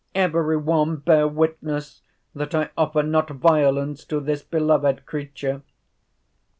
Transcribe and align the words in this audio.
—Every 0.15 0.57
one 0.57 0.95
bear 0.95 1.27
witness, 1.27 2.01
that 2.33 2.55
I 2.55 2.71
offer 2.75 3.03
not 3.03 3.29
violence 3.29 4.03
to 4.05 4.19
this 4.19 4.41
beloved 4.41 5.05
creature! 5.05 5.61